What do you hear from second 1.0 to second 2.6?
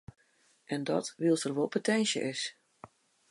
wylst der wol potinsje is.